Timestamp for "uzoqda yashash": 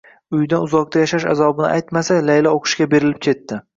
0.67-1.27